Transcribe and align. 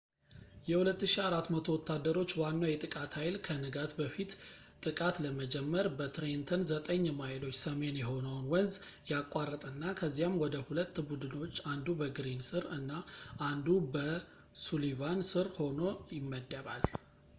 የ2,400 0.67 1.67
ወታደሮች 1.73 2.31
ዋናው 2.39 2.69
የጥቃት 2.69 3.11
ኃይል 3.19 3.35
ከንጋት 3.47 3.91
በፊት 3.99 4.31
ጥቃት 4.85 5.15
ለመጀመር 5.25 5.87
በትሬንተን 5.97 6.63
ዘጠኝ 6.71 7.03
ማይሎች 7.19 7.57
ሰሜን 7.65 7.99
የሆነውን 8.01 8.47
ወንዝ 8.53 8.73
ያቋርጥና 9.11 9.83
ከዚያም 9.99 10.39
ወደ 10.43 10.63
ሁለት 10.69 10.97
ቡድኖች 11.11 11.59
አንዱ 11.73 11.87
በግሪን 12.01 12.41
ስር 12.49 12.65
እና 12.79 12.89
አንዱ 13.49 13.69
በሱሊቫን 13.95 15.21
ስር 15.33 15.49
ሆኖ 15.59 15.79
ይመደባል 16.17 16.83